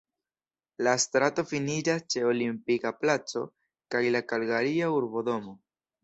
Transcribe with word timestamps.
La 0.85 0.93
strato 1.01 1.43
finiĝas 1.49 2.07
ĉe 2.13 2.23
Olimpika 2.29 2.91
Placo 3.01 3.43
kaj 3.97 4.01
la 4.15 4.23
Kalgaria 4.33 4.89
urbodomo. 5.01 5.55